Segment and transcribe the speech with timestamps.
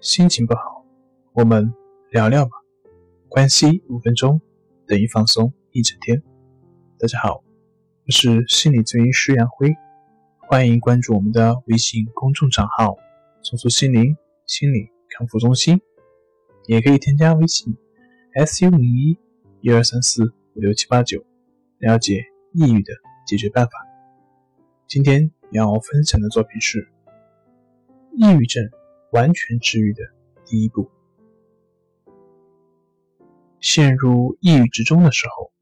[0.00, 0.86] 心情不好，
[1.34, 1.74] 我们
[2.10, 2.52] 聊聊吧。
[3.28, 4.40] 关系五分钟
[4.86, 6.22] 等于放松一整天。
[6.98, 7.44] 大家好，
[8.06, 9.74] 我是心理咨询师杨辉，
[10.38, 12.96] 欢迎关注我们的微信公众账号
[13.44, 14.16] “重塑心灵
[14.46, 15.82] 心理康复中心”，
[16.64, 17.76] 也可以添加微信
[18.32, 19.18] “s u 零一
[19.60, 21.22] 一二三四五六七八九”，
[21.76, 22.24] 了解
[22.54, 22.94] 抑郁的
[23.26, 23.72] 解决办法。
[24.88, 26.90] 今天要分享的作品是
[28.16, 28.70] 抑郁症。
[29.12, 30.02] 完全治愈的
[30.44, 30.90] 第一步。
[33.60, 35.52] 陷入抑郁之中的时候，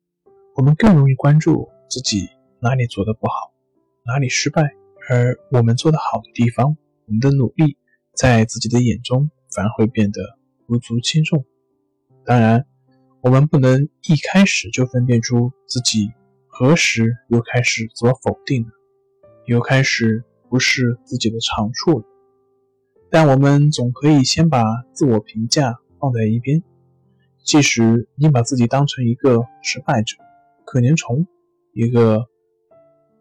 [0.55, 2.29] 我们更容易关注自己
[2.61, 3.53] 哪里做的不好，
[4.05, 4.63] 哪里失败，
[5.09, 6.77] 而我们做的好的地方，
[7.07, 7.77] 我们的努力，
[8.15, 10.21] 在自己的眼中反而会变得
[10.69, 11.45] 无足轻重。
[12.25, 12.67] 当然，
[13.21, 16.13] 我们不能一开始就分辨出自己
[16.47, 18.71] 何时又开始自我否定了，
[19.47, 22.05] 又开始不是自己的长处了。
[23.11, 26.63] 但我们总可以先把自我评价放在一边。
[27.43, 30.17] 即使你把自己当成一个失败者、
[30.67, 31.27] 可怜虫、
[31.73, 32.27] 一个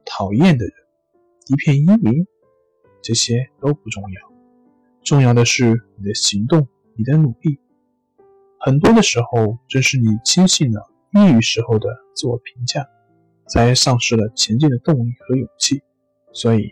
[0.05, 0.73] 讨厌的人、
[1.47, 2.27] 一片阴云，
[3.01, 4.33] 这些都不重要。
[5.01, 7.57] 重要的是你的行动、你的努力。
[8.59, 10.81] 很多的时候，正是你轻信了
[11.13, 12.85] 抑郁时候的自我评价，
[13.47, 15.81] 才丧失了前进的动力和勇气。
[16.33, 16.71] 所以，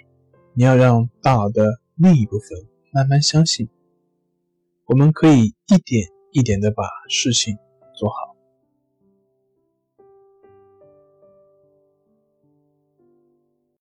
[0.54, 2.75] 你要让大脑的另一部分。
[2.96, 3.68] 慢慢相信，
[4.86, 7.58] 我们可以一点一点的把事情
[7.94, 8.35] 做好。